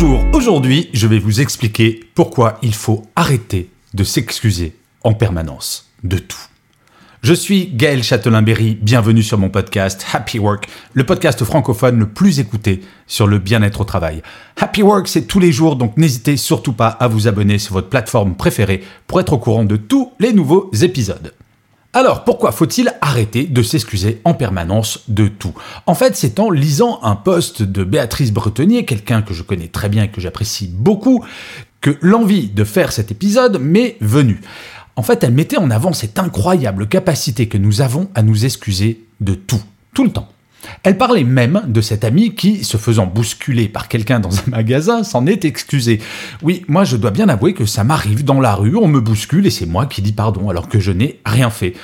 Bonjour, 0.00 0.24
aujourd'hui 0.32 0.90
je 0.92 1.08
vais 1.08 1.18
vous 1.18 1.40
expliquer 1.40 1.98
pourquoi 2.14 2.58
il 2.62 2.72
faut 2.72 3.02
arrêter 3.16 3.68
de 3.94 4.04
s'excuser 4.04 4.76
en 5.02 5.12
permanence 5.12 5.90
de 6.04 6.18
tout. 6.18 6.38
Je 7.22 7.34
suis 7.34 7.66
Gaël 7.66 8.04
Châtelain-Berry, 8.04 8.78
bienvenue 8.80 9.24
sur 9.24 9.38
mon 9.38 9.48
podcast 9.48 10.06
Happy 10.12 10.38
Work, 10.38 10.68
le 10.92 11.02
podcast 11.02 11.42
francophone 11.42 11.98
le 11.98 12.08
plus 12.08 12.38
écouté 12.38 12.82
sur 13.08 13.26
le 13.26 13.40
bien-être 13.40 13.80
au 13.80 13.84
travail. 13.84 14.22
Happy 14.56 14.84
Work, 14.84 15.08
c'est 15.08 15.26
tous 15.26 15.40
les 15.40 15.50
jours, 15.50 15.74
donc 15.74 15.96
n'hésitez 15.96 16.36
surtout 16.36 16.74
pas 16.74 16.90
à 16.90 17.08
vous 17.08 17.26
abonner 17.26 17.58
sur 17.58 17.72
votre 17.72 17.88
plateforme 17.88 18.36
préférée 18.36 18.84
pour 19.08 19.18
être 19.18 19.32
au 19.32 19.38
courant 19.38 19.64
de 19.64 19.74
tous 19.74 20.12
les 20.20 20.32
nouveaux 20.32 20.70
épisodes. 20.80 21.32
Alors, 21.94 22.24
pourquoi 22.24 22.52
faut-il 22.52 22.92
arrêter 23.00 23.44
de 23.44 23.62
s'excuser 23.62 24.20
en 24.24 24.34
permanence 24.34 25.04
de 25.08 25.26
tout? 25.26 25.54
En 25.86 25.94
fait, 25.94 26.16
c'est 26.16 26.38
en 26.38 26.50
lisant 26.50 27.00
un 27.02 27.16
post 27.16 27.62
de 27.62 27.82
Béatrice 27.82 28.30
Bretonnier, 28.30 28.84
quelqu'un 28.84 29.22
que 29.22 29.32
je 29.32 29.42
connais 29.42 29.68
très 29.68 29.88
bien 29.88 30.04
et 30.04 30.10
que 30.10 30.20
j'apprécie 30.20 30.68
beaucoup, 30.68 31.24
que 31.80 31.96
l'envie 32.02 32.48
de 32.48 32.64
faire 32.64 32.92
cet 32.92 33.10
épisode 33.10 33.58
m'est 33.58 33.96
venue. 34.00 34.42
En 34.96 35.02
fait, 35.02 35.24
elle 35.24 35.32
mettait 35.32 35.56
en 35.56 35.70
avant 35.70 35.94
cette 35.94 36.18
incroyable 36.18 36.88
capacité 36.88 37.48
que 37.48 37.56
nous 37.56 37.80
avons 37.80 38.10
à 38.14 38.22
nous 38.22 38.44
excuser 38.44 39.06
de 39.20 39.34
tout, 39.34 39.62
tout 39.94 40.04
le 40.04 40.10
temps. 40.10 40.28
Elle 40.82 40.98
parlait 40.98 41.24
même 41.24 41.62
de 41.66 41.80
cet 41.80 42.04
ami 42.04 42.34
qui, 42.34 42.64
se 42.64 42.76
faisant 42.76 43.06
bousculer 43.06 43.68
par 43.68 43.88
quelqu'un 43.88 44.20
dans 44.20 44.38
un 44.38 44.44
magasin, 44.50 45.04
s'en 45.04 45.26
est 45.26 45.44
excusé. 45.44 46.00
Oui, 46.42 46.64
moi 46.68 46.84
je 46.84 46.96
dois 46.96 47.10
bien 47.10 47.28
avouer 47.28 47.54
que 47.54 47.66
ça 47.66 47.84
m'arrive 47.84 48.24
dans 48.24 48.40
la 48.40 48.54
rue, 48.54 48.76
on 48.76 48.88
me 48.88 49.00
bouscule 49.00 49.46
et 49.46 49.50
c'est 49.50 49.66
moi 49.66 49.86
qui 49.86 50.02
dis 50.02 50.12
pardon 50.12 50.48
alors 50.48 50.68
que 50.68 50.80
je 50.80 50.92
n'ai 50.92 51.20
rien 51.24 51.50
fait. 51.50 51.74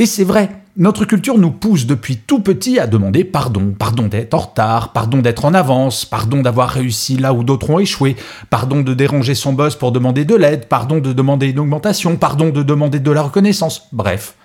Et 0.00 0.06
c'est 0.06 0.24
vrai, 0.24 0.50
notre 0.76 1.04
culture 1.04 1.38
nous 1.38 1.50
pousse 1.50 1.86
depuis 1.86 2.18
tout 2.18 2.38
petit 2.38 2.78
à 2.78 2.86
demander 2.86 3.24
pardon, 3.24 3.74
pardon 3.76 4.06
d'être 4.06 4.34
en 4.34 4.38
retard, 4.38 4.92
pardon 4.92 5.18
d'être 5.18 5.44
en 5.44 5.52
avance, 5.52 6.04
pardon 6.04 6.40
d'avoir 6.40 6.70
réussi 6.70 7.16
là 7.16 7.32
où 7.32 7.42
d'autres 7.42 7.70
ont 7.70 7.80
échoué, 7.80 8.14
pardon 8.48 8.82
de 8.82 8.94
déranger 8.94 9.34
son 9.34 9.52
boss 9.52 9.74
pour 9.74 9.90
demander 9.90 10.24
de 10.24 10.36
l'aide, 10.36 10.66
pardon 10.66 10.98
de 10.98 11.12
demander 11.12 11.48
une 11.48 11.58
augmentation, 11.58 12.16
pardon 12.16 12.50
de 12.50 12.62
demander 12.62 13.00
de 13.00 13.10
la 13.10 13.22
reconnaissance, 13.22 13.88
bref, 13.90 14.36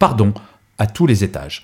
pardon 0.00 0.34
à 0.78 0.88
tous 0.88 1.06
les 1.06 1.22
étages. 1.22 1.62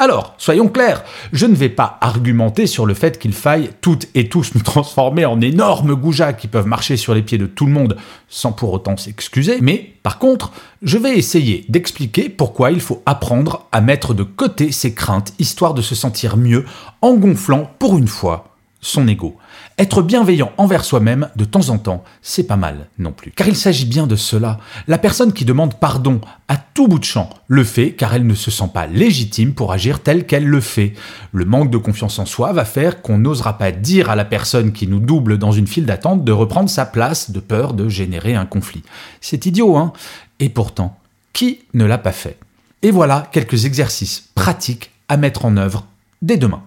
Alors, 0.00 0.34
soyons 0.38 0.68
clairs, 0.68 1.02
je 1.32 1.44
ne 1.44 1.56
vais 1.56 1.68
pas 1.68 1.98
argumenter 2.00 2.68
sur 2.68 2.86
le 2.86 2.94
fait 2.94 3.18
qu'il 3.18 3.32
faille 3.32 3.70
toutes 3.80 4.06
et 4.14 4.28
tous 4.28 4.54
nous 4.54 4.62
transformer 4.62 5.24
en 5.24 5.40
énormes 5.40 5.96
goujats 5.96 6.32
qui 6.32 6.46
peuvent 6.46 6.68
marcher 6.68 6.96
sur 6.96 7.14
les 7.14 7.22
pieds 7.22 7.36
de 7.36 7.46
tout 7.46 7.66
le 7.66 7.72
monde 7.72 7.96
sans 8.28 8.52
pour 8.52 8.72
autant 8.72 8.96
s'excuser, 8.96 9.58
mais 9.60 9.94
par 10.04 10.20
contre, 10.20 10.52
je 10.82 10.98
vais 10.98 11.18
essayer 11.18 11.64
d'expliquer 11.68 12.28
pourquoi 12.28 12.70
il 12.70 12.80
faut 12.80 13.02
apprendre 13.06 13.66
à 13.72 13.80
mettre 13.80 14.14
de 14.14 14.22
côté 14.22 14.70
ses 14.70 14.94
craintes 14.94 15.32
histoire 15.40 15.74
de 15.74 15.82
se 15.82 15.96
sentir 15.96 16.36
mieux 16.36 16.64
en 17.02 17.14
gonflant 17.14 17.68
pour 17.80 17.98
une 17.98 18.06
fois 18.06 18.54
son 18.80 19.08
ego. 19.08 19.36
Être 19.80 20.02
bienveillant 20.02 20.50
envers 20.56 20.84
soi-même 20.84 21.28
de 21.36 21.44
temps 21.44 21.68
en 21.68 21.78
temps, 21.78 22.02
c'est 22.20 22.48
pas 22.48 22.56
mal 22.56 22.88
non 22.98 23.12
plus. 23.12 23.30
Car 23.30 23.46
il 23.46 23.54
s'agit 23.54 23.86
bien 23.86 24.08
de 24.08 24.16
cela. 24.16 24.58
La 24.88 24.98
personne 24.98 25.32
qui 25.32 25.44
demande 25.44 25.74
pardon 25.74 26.20
à 26.48 26.56
tout 26.56 26.88
bout 26.88 26.98
de 26.98 27.04
champ 27.04 27.30
le 27.46 27.62
fait 27.62 27.92
car 27.92 28.12
elle 28.12 28.26
ne 28.26 28.34
se 28.34 28.50
sent 28.50 28.70
pas 28.74 28.88
légitime 28.88 29.54
pour 29.54 29.70
agir 29.70 30.00
tel 30.02 30.26
qu'elle 30.26 30.48
le 30.48 30.60
fait. 30.60 30.94
Le 31.30 31.44
manque 31.44 31.70
de 31.70 31.78
confiance 31.78 32.18
en 32.18 32.26
soi 32.26 32.52
va 32.52 32.64
faire 32.64 33.02
qu'on 33.02 33.18
n'osera 33.18 33.56
pas 33.56 33.70
dire 33.70 34.10
à 34.10 34.16
la 34.16 34.24
personne 34.24 34.72
qui 34.72 34.88
nous 34.88 34.98
double 34.98 35.38
dans 35.38 35.52
une 35.52 35.68
file 35.68 35.86
d'attente 35.86 36.24
de 36.24 36.32
reprendre 36.32 36.68
sa 36.68 36.84
place 36.84 37.30
de 37.30 37.38
peur 37.38 37.72
de 37.72 37.88
générer 37.88 38.34
un 38.34 38.46
conflit. 38.46 38.82
C'est 39.20 39.46
idiot, 39.46 39.76
hein? 39.76 39.92
Et 40.40 40.48
pourtant, 40.48 40.98
qui 41.32 41.60
ne 41.72 41.84
l'a 41.84 41.98
pas 41.98 42.10
fait? 42.10 42.36
Et 42.82 42.90
voilà 42.90 43.28
quelques 43.30 43.64
exercices 43.64 44.28
pratiques 44.34 44.90
à 45.08 45.16
mettre 45.16 45.44
en 45.44 45.56
œuvre 45.56 45.86
dès 46.20 46.36
demain. 46.36 46.62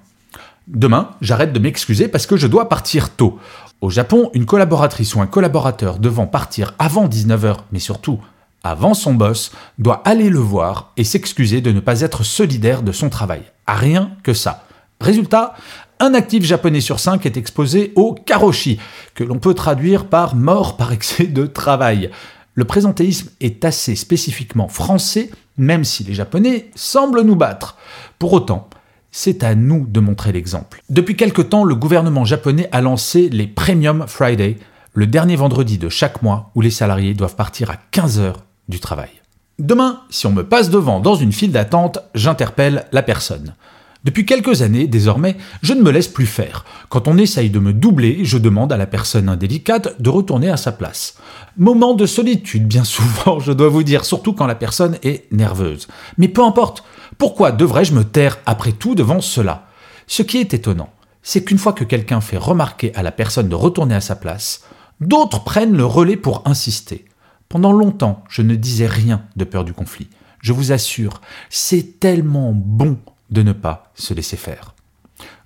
Demain, 0.67 1.11
j'arrête 1.21 1.53
de 1.53 1.59
m'excuser 1.59 2.07
parce 2.07 2.27
que 2.27 2.37
je 2.37 2.47
dois 2.47 2.69
partir 2.69 3.09
tôt. 3.09 3.39
Au 3.81 3.89
Japon, 3.89 4.29
une 4.33 4.45
collaboratrice 4.45 5.15
ou 5.15 5.21
un 5.21 5.27
collaborateur 5.27 5.97
devant 5.97 6.27
partir 6.27 6.73
avant 6.79 7.07
19h, 7.07 7.57
mais 7.71 7.79
surtout 7.79 8.19
avant 8.63 8.93
son 8.93 9.15
boss, 9.15 9.51
doit 9.79 10.03
aller 10.05 10.29
le 10.29 10.39
voir 10.39 10.91
et 10.95 11.03
s'excuser 11.03 11.61
de 11.61 11.71
ne 11.71 11.79
pas 11.79 12.01
être 12.01 12.23
solidaire 12.23 12.83
de 12.83 12.91
son 12.91 13.09
travail. 13.09 13.41
Rien 13.67 14.11
que 14.23 14.33
ça. 14.33 14.65
Résultat, 14.99 15.55
un 15.99 16.13
actif 16.13 16.43
japonais 16.43 16.81
sur 16.81 16.99
cinq 16.99 17.25
est 17.25 17.37
exposé 17.37 17.91
au 17.95 18.13
karoshi, 18.13 18.79
que 19.15 19.23
l'on 19.23 19.39
peut 19.39 19.55
traduire 19.55 20.05
par 20.05 20.35
mort 20.35 20.77
par 20.77 20.91
excès 20.91 21.25
de 21.25 21.47
travail. 21.47 22.11
Le 22.53 22.65
présentéisme 22.65 23.29
est 23.39 23.65
assez 23.65 23.95
spécifiquement 23.95 24.67
français, 24.67 25.31
même 25.57 25.83
si 25.83 26.03
les 26.03 26.13
Japonais 26.13 26.69
semblent 26.75 27.21
nous 27.21 27.35
battre. 27.35 27.77
Pour 28.19 28.33
autant, 28.33 28.69
c'est 29.11 29.43
à 29.43 29.55
nous 29.55 29.85
de 29.87 29.99
montrer 29.99 30.31
l'exemple. 30.31 30.81
Depuis 30.89 31.15
quelque 31.15 31.41
temps, 31.41 31.63
le 31.63 31.75
gouvernement 31.75 32.25
japonais 32.25 32.69
a 32.71 32.81
lancé 32.81 33.29
les 33.29 33.47
Premium 33.47 34.05
Friday, 34.07 34.57
le 34.93 35.07
dernier 35.07 35.35
vendredi 35.35 35.77
de 35.77 35.89
chaque 35.89 36.21
mois 36.21 36.51
où 36.55 36.61
les 36.61 36.71
salariés 36.71 37.13
doivent 37.13 37.35
partir 37.35 37.69
à 37.69 37.77
15 37.91 38.19
heures 38.19 38.43
du 38.69 38.79
travail. 38.79 39.09
Demain, 39.59 40.01
si 40.09 40.25
on 40.25 40.31
me 40.31 40.43
passe 40.43 40.69
devant 40.69 40.99
dans 40.99 41.15
une 41.15 41.33
file 41.33 41.51
d'attente, 41.51 41.99
j'interpelle 42.15 42.85
la 42.91 43.03
personne. 43.03 43.53
Depuis 44.03 44.25
quelques 44.25 44.63
années, 44.63 44.87
désormais, 44.87 45.37
je 45.61 45.73
ne 45.73 45.81
me 45.81 45.91
laisse 45.91 46.07
plus 46.07 46.25
faire. 46.25 46.65
Quand 46.89 47.07
on 47.07 47.19
essaye 47.19 47.51
de 47.51 47.59
me 47.59 47.71
doubler, 47.71 48.25
je 48.25 48.39
demande 48.39 48.73
à 48.73 48.77
la 48.77 48.87
personne 48.87 49.29
indélicate 49.29 50.01
de 50.01 50.09
retourner 50.09 50.49
à 50.49 50.57
sa 50.57 50.71
place. 50.71 51.17
Moment 51.55 51.93
de 51.93 52.07
solitude, 52.07 52.67
bien 52.67 52.83
souvent, 52.85 53.39
je 53.39 53.51
dois 53.51 53.69
vous 53.69 53.83
dire, 53.83 54.03
surtout 54.03 54.33
quand 54.33 54.47
la 54.47 54.55
personne 54.55 54.97
est 55.03 55.31
nerveuse. 55.31 55.87
Mais 56.17 56.27
peu 56.27 56.43
importe, 56.43 56.83
pourquoi 57.17 57.51
devrais-je 57.51 57.93
me 57.93 58.03
taire 58.03 58.39
après 58.45 58.71
tout 58.71 58.95
devant 58.95 59.21
cela? 59.21 59.67
Ce 60.07 60.23
qui 60.23 60.37
est 60.37 60.53
étonnant, 60.53 60.89
c'est 61.23 61.43
qu'une 61.43 61.57
fois 61.57 61.73
que 61.73 61.83
quelqu'un 61.83 62.21
fait 62.21 62.37
remarquer 62.37 62.93
à 62.95 63.03
la 63.03 63.11
personne 63.11 63.49
de 63.49 63.55
retourner 63.55 63.95
à 63.95 64.01
sa 64.01 64.15
place, 64.15 64.63
d'autres 64.99 65.43
prennent 65.43 65.75
le 65.75 65.85
relais 65.85 66.17
pour 66.17 66.43
insister. 66.45 67.05
Pendant 67.49 67.73
longtemps, 67.73 68.23
je 68.29 68.41
ne 68.41 68.55
disais 68.55 68.87
rien 68.87 69.23
de 69.35 69.43
peur 69.43 69.63
du 69.63 69.73
conflit. 69.73 70.09
Je 70.41 70.53
vous 70.53 70.71
assure, 70.71 71.21
c'est 71.49 71.99
tellement 71.99 72.53
bon 72.53 72.97
de 73.29 73.43
ne 73.43 73.53
pas 73.53 73.91
se 73.95 74.13
laisser 74.13 74.37
faire. 74.37 74.73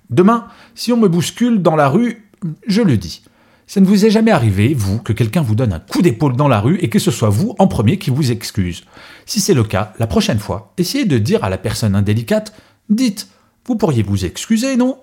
Demain, 0.08 0.46
si 0.74 0.92
on 0.92 0.96
me 0.96 1.08
bouscule 1.08 1.62
dans 1.62 1.76
la 1.76 1.88
rue, 1.88 2.30
je 2.66 2.82
le 2.82 2.96
dis. 2.96 3.22
Ça 3.68 3.80
ne 3.80 3.86
vous 3.86 4.06
est 4.06 4.10
jamais 4.10 4.30
arrivé, 4.30 4.74
vous, 4.74 5.00
que 5.00 5.12
quelqu'un 5.12 5.42
vous 5.42 5.56
donne 5.56 5.72
un 5.72 5.80
coup 5.80 6.00
d'épaule 6.00 6.36
dans 6.36 6.46
la 6.46 6.60
rue 6.60 6.78
et 6.78 6.88
que 6.88 7.00
ce 7.00 7.10
soit 7.10 7.30
vous 7.30 7.56
en 7.58 7.66
premier 7.66 7.98
qui 7.98 8.10
vous 8.10 8.30
excuse? 8.30 8.84
Si 9.26 9.40
c'est 9.40 9.54
le 9.54 9.64
cas, 9.64 9.92
la 9.98 10.06
prochaine 10.06 10.38
fois, 10.38 10.72
essayez 10.78 11.04
de 11.04 11.18
dire 11.18 11.42
à 11.42 11.50
la 11.50 11.58
personne 11.58 11.96
indélicate 11.96 12.52
Dites, 12.88 13.28
vous 13.66 13.74
pourriez 13.74 14.04
vous 14.04 14.24
excuser, 14.24 14.76
non? 14.76 14.98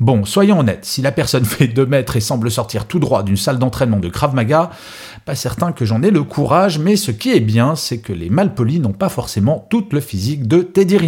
Bon, 0.00 0.26
soyons 0.26 0.60
honnêtes, 0.60 0.84
si 0.84 1.00
la 1.00 1.12
personne 1.12 1.44
fait 1.46 1.66
2 1.66 1.86
mètres 1.86 2.16
et 2.16 2.20
semble 2.20 2.50
sortir 2.50 2.86
tout 2.86 2.98
droit 2.98 3.22
d'une 3.22 3.38
salle 3.38 3.58
d'entraînement 3.58 3.98
de 3.98 4.10
Krav 4.10 4.34
Maga, 4.34 4.70
pas 5.24 5.34
certain 5.34 5.72
que 5.72 5.86
j'en 5.86 6.02
ai 6.02 6.10
le 6.10 6.22
courage, 6.24 6.78
mais 6.78 6.96
ce 6.96 7.10
qui 7.10 7.32
est 7.32 7.40
bien, 7.40 7.74
c'est 7.74 7.98
que 7.98 8.12
les 8.12 8.28
malpolis 8.28 8.80
n'ont 8.80 8.92
pas 8.92 9.08
forcément 9.08 9.66
tout 9.70 9.88
le 9.90 10.00
physique 10.00 10.46
de 10.46 10.60
Teddy. 10.60 10.98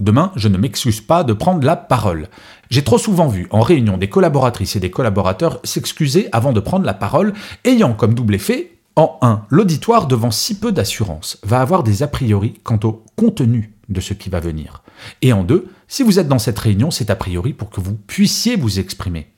Demain, 0.00 0.32
je 0.34 0.48
ne 0.48 0.58
m'excuse 0.58 1.00
pas 1.00 1.24
de 1.24 1.32
prendre 1.32 1.64
la 1.64 1.76
parole. 1.76 2.28
J'ai 2.70 2.82
trop 2.82 2.98
souvent 2.98 3.28
vu 3.28 3.46
en 3.50 3.60
réunion 3.60 3.96
des 3.96 4.08
collaboratrices 4.08 4.76
et 4.76 4.80
des 4.80 4.90
collaborateurs 4.90 5.60
s'excuser 5.64 6.28
avant 6.32 6.52
de 6.52 6.60
prendre 6.60 6.84
la 6.84 6.94
parole, 6.94 7.32
ayant 7.64 7.94
comme 7.94 8.14
double 8.14 8.34
effet 8.34 8.72
en 8.96 9.18
1. 9.22 9.46
L'auditoire 9.50 10.06
devant 10.06 10.30
si 10.30 10.58
peu 10.58 10.72
d'assurance 10.72 11.38
va 11.42 11.60
avoir 11.60 11.82
des 11.82 12.02
a 12.02 12.08
priori 12.08 12.54
quant 12.62 12.80
au 12.84 13.04
contenu 13.16 13.72
de 13.88 14.00
ce 14.00 14.14
qui 14.14 14.30
va 14.30 14.40
venir. 14.40 14.82
Et 15.22 15.32
en 15.32 15.44
2. 15.44 15.68
Si 15.88 16.02
vous 16.02 16.18
êtes 16.18 16.28
dans 16.28 16.38
cette 16.38 16.58
réunion, 16.58 16.90
c'est 16.90 17.10
a 17.10 17.16
priori 17.16 17.52
pour 17.52 17.70
que 17.70 17.80
vous 17.80 17.94
puissiez 17.94 18.56
vous 18.56 18.78
exprimer. 18.78 19.28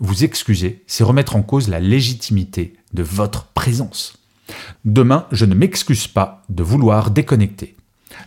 Vous 0.00 0.24
excuser, 0.24 0.82
c'est 0.86 1.04
remettre 1.04 1.36
en 1.36 1.42
cause 1.42 1.68
la 1.68 1.80
légitimité 1.80 2.74
de 2.92 3.02
votre 3.02 3.46
présence. 3.46 4.18
Demain, 4.84 5.26
je 5.32 5.46
ne 5.46 5.54
m'excuse 5.54 6.06
pas 6.06 6.42
de 6.48 6.62
vouloir 6.62 7.10
déconnecter. 7.10 7.76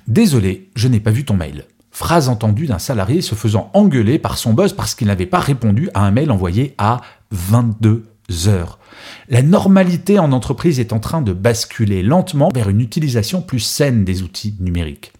Désolé, 0.07 0.69
je 0.75 0.87
n'ai 0.87 1.01
pas 1.01 1.11
vu 1.11 1.25
ton 1.25 1.33
mail. 1.33 1.65
Phrase 1.91 2.29
entendue 2.29 2.65
d'un 2.67 2.79
salarié 2.79 3.21
se 3.21 3.35
faisant 3.35 3.69
engueuler 3.73 4.19
par 4.19 4.37
son 4.37 4.53
boss 4.53 4.71
parce 4.71 4.95
qu'il 4.95 5.07
n'avait 5.07 5.25
pas 5.25 5.39
répondu 5.39 5.89
à 5.93 6.05
un 6.05 6.11
mail 6.11 6.31
envoyé 6.31 6.75
à 6.77 7.01
22 7.31 8.05
heures. 8.45 8.79
La 9.27 9.41
normalité 9.41 10.17
en 10.17 10.31
entreprise 10.31 10.79
est 10.79 10.93
en 10.93 10.99
train 10.99 11.21
de 11.21 11.33
basculer 11.33 12.03
lentement 12.03 12.49
vers 12.53 12.69
une 12.69 12.79
utilisation 12.79 13.41
plus 13.41 13.59
saine 13.59 14.05
des 14.05 14.23
outils 14.23 14.55
numériques. 14.61 15.11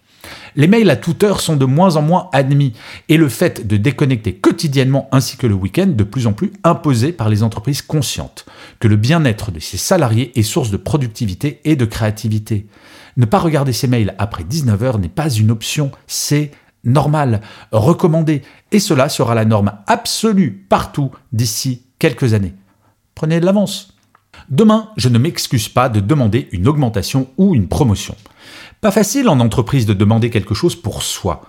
Les 0.56 0.66
mails 0.66 0.90
à 0.90 0.96
toute 0.96 1.22
heure 1.22 1.40
sont 1.40 1.56
de 1.56 1.64
moins 1.64 1.96
en 1.96 2.02
moins 2.02 2.30
admis 2.32 2.72
et 3.08 3.16
le 3.16 3.28
fait 3.28 3.66
de 3.66 3.76
déconnecter 3.76 4.34
quotidiennement 4.34 5.08
ainsi 5.12 5.36
que 5.36 5.46
le 5.46 5.54
week-end 5.54 5.86
de 5.86 6.04
plus 6.04 6.26
en 6.26 6.32
plus 6.32 6.52
imposé 6.64 7.12
par 7.12 7.28
les 7.28 7.42
entreprises 7.42 7.82
conscientes 7.82 8.46
que 8.80 8.88
le 8.88 8.96
bien-être 8.96 9.50
de 9.50 9.60
ses 9.60 9.76
salariés 9.76 10.32
est 10.38 10.42
source 10.42 10.70
de 10.70 10.76
productivité 10.76 11.60
et 11.64 11.76
de 11.76 11.84
créativité. 11.84 12.66
Ne 13.18 13.26
pas 13.26 13.40
regarder 13.40 13.72
ses 13.72 13.88
mails 13.88 14.14
après 14.18 14.44
19h 14.44 15.00
n'est 15.00 15.08
pas 15.08 15.28
une 15.28 15.50
option, 15.50 15.90
c'est 16.06 16.52
normal, 16.84 17.40
recommandé, 17.72 18.42
et 18.70 18.78
cela 18.78 19.08
sera 19.08 19.34
la 19.34 19.44
norme 19.44 19.72
absolue 19.88 20.64
partout 20.68 21.10
d'ici 21.32 21.82
quelques 21.98 22.32
années. 22.32 22.54
Prenez 23.16 23.40
de 23.40 23.44
l'avance. 23.44 23.96
Demain, 24.48 24.90
je 24.96 25.08
ne 25.08 25.18
m'excuse 25.18 25.68
pas 25.68 25.88
de 25.88 25.98
demander 25.98 26.48
une 26.52 26.68
augmentation 26.68 27.28
ou 27.36 27.56
une 27.56 27.66
promotion. 27.66 28.14
Pas 28.80 28.92
facile 28.92 29.28
en 29.28 29.40
entreprise 29.40 29.84
de 29.84 29.94
demander 29.94 30.30
quelque 30.30 30.54
chose 30.54 30.76
pour 30.76 31.02
soi. 31.02 31.42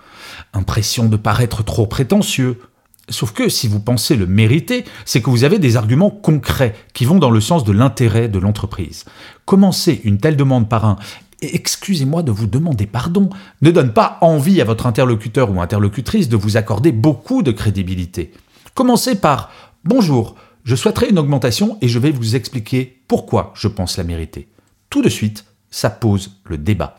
Impression 0.52 1.06
de 1.06 1.16
paraître 1.16 1.62
trop 1.62 1.86
prétentieux. 1.86 2.60
Sauf 3.08 3.32
que 3.32 3.48
si 3.48 3.68
vous 3.68 3.78
pensez 3.78 4.16
le 4.16 4.26
mériter, 4.26 4.84
c'est 5.04 5.22
que 5.22 5.30
vous 5.30 5.44
avez 5.44 5.60
des 5.60 5.76
arguments 5.76 6.10
concrets 6.10 6.74
qui 6.94 7.04
vont 7.04 7.18
dans 7.18 7.30
le 7.30 7.40
sens 7.40 7.62
de 7.62 7.72
l'intérêt 7.72 8.28
de 8.28 8.40
l'entreprise. 8.40 9.04
Commencer 9.44 10.00
une 10.02 10.18
telle 10.18 10.36
demande 10.36 10.68
par 10.68 10.84
un 10.84 10.96
excusez-moi 11.42 12.22
de 12.22 12.30
vous 12.30 12.46
demander 12.46 12.86
pardon 12.86 13.30
ne 13.62 13.70
donne 13.70 13.92
pas 13.92 14.18
envie 14.20 14.60
à 14.60 14.64
votre 14.64 14.86
interlocuteur 14.86 15.50
ou 15.50 15.60
interlocutrice 15.60 16.28
de 16.28 16.36
vous 16.36 16.56
accorder 16.56 16.92
beaucoup 16.92 17.42
de 17.42 17.52
crédibilité. 17.52 18.32
Commencez 18.74 19.14
par 19.14 19.50
bonjour, 19.84 20.36
je 20.64 20.76
souhaiterais 20.76 21.10
une 21.10 21.18
augmentation 21.18 21.78
et 21.80 21.88
je 21.88 21.98
vais 21.98 22.10
vous 22.10 22.36
expliquer 22.36 23.02
pourquoi 23.08 23.52
je 23.54 23.68
pense 23.68 23.96
la 23.96 24.04
mériter. 24.04 24.48
Tout 24.90 25.02
de 25.02 25.08
suite, 25.08 25.44
ça 25.70 25.90
pose 25.90 26.36
le 26.44 26.58
débat. 26.58 26.96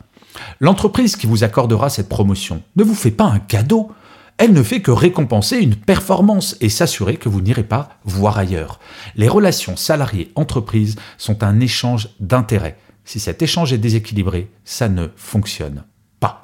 L'entreprise 0.60 1.16
qui 1.16 1.26
vous 1.26 1.44
accordera 1.44 1.90
cette 1.90 2.08
promotion 2.08 2.62
ne 2.76 2.84
vous 2.84 2.94
fait 2.94 3.10
pas 3.10 3.24
un 3.24 3.38
cadeau, 3.38 3.90
elle 4.38 4.52
ne 4.52 4.62
fait 4.62 4.80
que 4.80 4.90
récompenser 4.90 5.58
une 5.58 5.76
performance 5.76 6.56
et 6.60 6.68
s'assurer 6.68 7.16
que 7.16 7.28
vous 7.28 7.40
n'irez 7.40 7.64
pas 7.64 7.90
voir 8.04 8.38
ailleurs. 8.38 8.80
Les 9.14 9.28
relations 9.28 9.76
salariés-entreprise 9.76 10.96
sont 11.18 11.44
un 11.44 11.60
échange 11.60 12.08
d'intérêts. 12.18 12.78
Si 13.04 13.20
cet 13.20 13.42
échange 13.42 13.72
est 13.72 13.78
déséquilibré, 13.78 14.50
ça 14.64 14.88
ne 14.88 15.08
fonctionne 15.16 15.84
pas. 16.20 16.42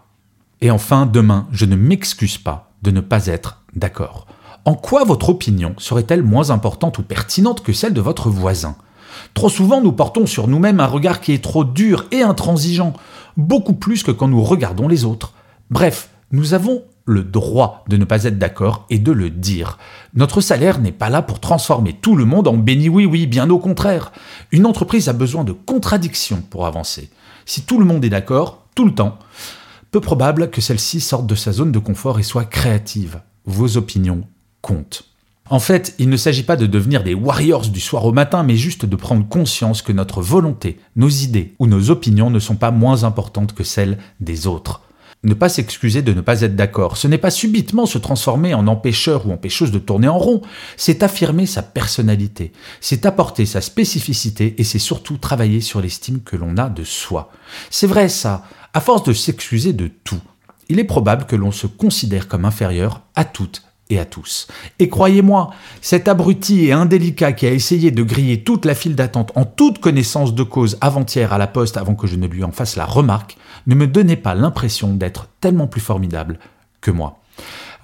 Et 0.61 0.71
enfin, 0.71 1.07
demain, 1.07 1.47
je 1.53 1.65
ne 1.65 1.77
m'excuse 1.77 2.39
pas 2.39 2.73
de 2.83 2.91
ne 2.91 3.01
pas 3.01 3.27
être 3.27 3.63
d'accord. 3.75 4.27
En 4.65 4.75
quoi 4.75 5.05
votre 5.05 5.31
opinion 5.31 5.75
serait-elle 5.79 6.23
moins 6.23 6.51
importante 6.51 6.99
ou 6.99 7.03
pertinente 7.03 7.63
que 7.63 7.73
celle 7.73 7.95
de 7.95 8.01
votre 8.01 8.29
voisin? 8.29 8.77
Trop 9.35 9.49
souvent, 9.49 9.81
nous 9.81 9.93
portons 9.93 10.27
sur 10.27 10.49
nous-mêmes 10.49 10.81
un 10.81 10.87
regard 10.87 11.21
qui 11.21 11.33
est 11.33 11.43
trop 11.43 11.65
dur 11.65 12.07
et 12.11 12.23
intransigeant, 12.23 12.93
beaucoup 13.37 13.75
plus 13.75 14.03
que 14.03 14.11
quand 14.11 14.29
nous 14.29 14.43
regardons 14.43 14.89
les 14.89 15.05
autres. 15.05 15.33
Bref, 15.71 16.11
nous 16.33 16.55
avons 16.55 16.83
le 17.09 17.25
droit 17.25 17.85
de 17.89 17.97
ne 17.97 18.05
pas 18.05 18.25
être 18.25 18.39
d'accord 18.39 18.85
et 18.91 18.99
de 18.99 19.13
le 19.13 19.31
dire. 19.31 19.79
Notre 20.15 20.41
salaire 20.41 20.79
n'est 20.79 20.93
pas 20.93 21.09
là 21.09 21.23
pour 21.23 21.41
transformer 21.41 21.95
tout 21.95 22.15
le 22.15 22.27
monde 22.27 22.47
en 22.47 22.57
béni 22.57 22.89
oui 22.89 23.07
oui, 23.07 23.27
bien 23.27 23.49
au 23.51 23.59
contraire. 23.59 24.13
Une 24.53 24.67
entreprise 24.67 25.09
a 25.09 25.15
besoin 25.15 25.43
de 25.43 25.53
contradictions 25.53 26.43
pour 26.51 26.67
avancer. 26.67 27.11
Si 27.47 27.63
tout 27.63 27.79
le 27.79 27.87
monde 27.87 28.05
est 28.05 28.11
d'accord, 28.11 28.67
tout 28.75 28.85
le 28.85 28.95
temps, 28.95 29.19
peu 29.91 30.01
probable 30.01 30.51
que 30.51 30.61
celle-ci 30.61 31.01
sorte 31.01 31.27
de 31.27 31.35
sa 31.35 31.51
zone 31.53 31.73
de 31.73 31.79
confort 31.79 32.19
et 32.19 32.23
soit 32.23 32.45
créative. 32.45 33.23
Vos 33.47 33.79
opinions 33.79 34.25
compte. 34.61 35.05
En 35.51 35.61
fait, 35.61 35.95
il 35.99 36.11
ne 36.11 36.17
s'agit 36.19 36.43
pas 36.43 36.57
de 36.57 36.67
devenir 36.67 37.03
des 37.03 37.15
warriors 37.15 37.63
du 37.63 37.81
soir 37.81 38.05
au 38.05 38.13
matin, 38.13 38.43
mais 38.43 38.57
juste 38.57 38.85
de 38.85 38.97
prendre 38.97 39.27
conscience 39.27 39.81
que 39.81 39.93
notre 39.93 40.21
volonté, 40.21 40.79
nos 40.95 41.09
idées 41.09 41.55
ou 41.59 41.67
nos 41.67 41.89
opinions 41.89 42.29
ne 42.29 42.39
sont 42.39 42.57
pas 42.57 42.71
moins 42.71 43.05
importantes 43.05 43.55
que 43.55 43.65
celles 43.65 43.97
des 44.21 44.47
autres. 44.47 44.83
Ne 45.25 45.35
pas 45.35 45.49
s'excuser 45.49 46.03
de 46.03 46.13
ne 46.13 46.21
pas 46.21 46.43
être 46.43 46.55
d'accord, 46.55 46.97
ce 46.97 47.09
n'est 47.09 47.19
pas 47.19 47.31
subitement 47.31 47.87
se 47.87 47.99
transformer 47.99 48.55
en 48.55 48.69
empêcheur 48.69 49.27
ou 49.27 49.33
empêcheuse 49.33 49.73
de 49.73 49.81
tourner 49.81 50.07
en 50.07 50.17
rond, 50.17 50.43
c'est 50.77 51.03
affirmer 51.03 51.45
sa 51.45 51.63
personnalité, 51.63 52.53
c'est 52.81 53.05
apporter 53.05 53.45
sa 53.45 53.61
spécificité 53.61 54.55
et 54.59 54.65
c'est 54.65 54.79
surtout 54.79 55.17
travailler 55.17 55.61
sur 55.61 55.81
l'estime 55.81 56.21
que 56.21 56.37
l'on 56.37 56.57
a 56.57 56.69
de 56.69 56.85
soi. 56.85 57.33
C'est 57.69 57.89
vrai 57.89 58.09
ça, 58.09 58.45
à 58.73 58.81
force 58.81 59.03
de 59.03 59.13
s'excuser 59.13 59.73
de 59.73 59.91
tout, 60.05 60.21
il 60.69 60.79
est 60.79 60.85
probable 60.85 61.25
que 61.25 61.35
l'on 61.35 61.51
se 61.51 61.67
considère 61.67 62.29
comme 62.29 62.45
inférieur 62.45 63.01
à 63.17 63.25
toutes 63.25 63.63
et 63.91 63.99
à 63.99 64.05
tous. 64.05 64.47
Et 64.79 64.89
croyez-moi, 64.89 65.51
cet 65.81 66.09
abruti 66.09 66.67
et 66.67 66.73
indélicat 66.73 67.33
qui 67.33 67.47
a 67.47 67.53
essayé 67.53 67.91
de 67.91 68.03
griller 68.03 68.45
toute 68.45 68.65
la 68.65 68.75
file 68.75 68.95
d'attente 68.95 69.33
en 69.35 69.45
toute 69.45 69.79
connaissance 69.79 70.35
de 70.35 70.43
cause 70.43 70.77
avant-hier 70.81 71.33
à 71.33 71.39
la 71.39 71.47
poste 71.47 71.77
avant 71.77 71.95
que 71.95 72.07
je 72.07 72.17
ne 72.17 72.27
lui 72.27 72.45
en 72.45 72.53
fasse 72.53 72.77
la 72.77 72.85
remarque, 72.85 73.37
ne 73.67 73.75
me 73.75 73.87
donnait 73.87 74.17
pas 74.17 74.35
l'impression 74.35 74.95
d'être 74.95 75.29
tellement 75.41 75.67
plus 75.67 75.81
formidable 75.81 76.39
que 76.81 76.91
moi. 76.91 77.21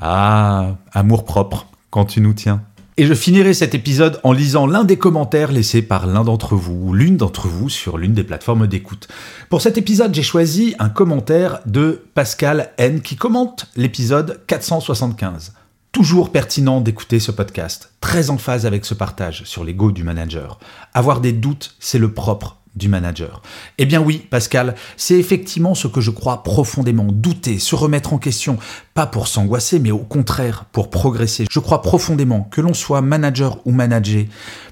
Ah, 0.00 0.76
amour 0.92 1.24
propre, 1.24 1.66
quand 1.90 2.04
tu 2.04 2.20
nous 2.20 2.34
tiens. 2.34 2.62
Et 2.96 3.06
je 3.06 3.14
finirai 3.14 3.54
cet 3.54 3.74
épisode 3.74 4.20
en 4.22 4.32
lisant 4.32 4.66
l'un 4.66 4.84
des 4.84 4.96
commentaires 4.96 5.50
laissés 5.50 5.82
par 5.82 6.06
l'un 6.06 6.22
d'entre 6.22 6.54
vous, 6.54 6.90
ou 6.90 6.94
l'une 6.94 7.16
d'entre 7.16 7.48
vous, 7.48 7.68
sur 7.68 7.98
l'une 7.98 8.14
des 8.14 8.22
plateformes 8.22 8.68
d'écoute. 8.68 9.08
Pour 9.50 9.60
cet 9.60 9.78
épisode, 9.78 10.14
j'ai 10.14 10.22
choisi 10.22 10.76
un 10.78 10.88
commentaire 10.88 11.58
de 11.66 12.04
Pascal 12.14 12.70
N 12.78 13.00
qui 13.00 13.16
commente 13.16 13.66
l'épisode 13.76 14.40
475 14.46 15.54
toujours 15.94 16.32
pertinent 16.32 16.80
d'écouter 16.80 17.20
ce 17.20 17.30
podcast, 17.30 17.92
très 18.00 18.28
en 18.28 18.36
phase 18.36 18.66
avec 18.66 18.84
ce 18.84 18.94
partage 18.94 19.44
sur 19.44 19.62
l'ego 19.62 19.92
du 19.92 20.02
manager. 20.02 20.58
Avoir 20.92 21.20
des 21.20 21.32
doutes, 21.32 21.76
c'est 21.78 22.00
le 22.00 22.12
propre 22.12 22.58
du 22.76 22.88
manager. 22.88 23.42
Eh 23.78 23.86
bien 23.86 24.00
oui, 24.00 24.26
Pascal, 24.30 24.74
c'est 24.96 25.18
effectivement 25.18 25.74
ce 25.74 25.88
que 25.88 26.00
je 26.00 26.10
crois 26.10 26.42
profondément. 26.42 27.06
Douter, 27.10 27.58
se 27.58 27.74
remettre 27.74 28.12
en 28.12 28.18
question, 28.18 28.58
pas 28.94 29.06
pour 29.06 29.28
s'angoisser, 29.28 29.78
mais 29.78 29.90
au 29.90 29.98
contraire, 29.98 30.64
pour 30.72 30.90
progresser. 30.90 31.46
Je 31.50 31.60
crois 31.60 31.82
profondément 31.82 32.48
que 32.50 32.60
l'on 32.60 32.74
soit 32.74 33.00
manager 33.00 33.58
ou 33.64 33.72
manager, 33.72 34.24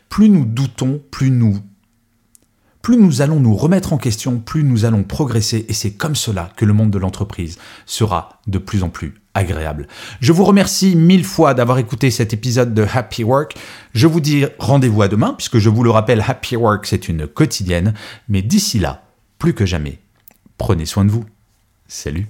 plus 0.08 0.28
nous 0.28 0.44
doutons, 0.44 1.00
plus 1.10 1.30
nous 1.30 1.58
plus 2.82 2.96
nous 2.96 3.22
allons 3.22 3.38
nous 3.38 3.56
remettre 3.56 3.92
en 3.92 3.98
question, 3.98 4.38
plus 4.38 4.64
nous 4.64 4.84
allons 4.84 5.04
progresser 5.04 5.64
et 5.68 5.72
c'est 5.72 5.92
comme 5.92 6.16
cela 6.16 6.50
que 6.56 6.64
le 6.64 6.72
monde 6.72 6.90
de 6.90 6.98
l'entreprise 6.98 7.58
sera 7.86 8.40
de 8.48 8.58
plus 8.58 8.82
en 8.82 8.88
plus 8.88 9.14
agréable. 9.34 9.86
Je 10.20 10.32
vous 10.32 10.44
remercie 10.44 10.96
mille 10.96 11.24
fois 11.24 11.54
d'avoir 11.54 11.78
écouté 11.78 12.10
cet 12.10 12.34
épisode 12.34 12.74
de 12.74 12.84
Happy 12.92 13.24
Work. 13.24 13.56
Je 13.94 14.06
vous 14.06 14.20
dis 14.20 14.44
rendez-vous 14.58 15.02
à 15.02 15.08
demain 15.08 15.34
puisque 15.34 15.58
je 15.58 15.70
vous 15.70 15.84
le 15.84 15.90
rappelle, 15.90 16.24
Happy 16.26 16.56
Work 16.56 16.86
c'est 16.86 17.08
une 17.08 17.26
quotidienne, 17.28 17.94
mais 18.28 18.42
d'ici 18.42 18.80
là, 18.80 19.04
plus 19.38 19.54
que 19.54 19.64
jamais, 19.64 20.00
prenez 20.58 20.84
soin 20.84 21.04
de 21.04 21.10
vous. 21.10 21.24
Salut 21.86 22.26